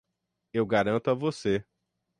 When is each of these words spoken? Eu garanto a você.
Eu 0.51 0.65
garanto 0.65 1.11
a 1.11 1.13
você. 1.13 1.63